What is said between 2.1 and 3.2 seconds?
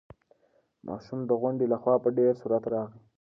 ډېر سرعت راغی.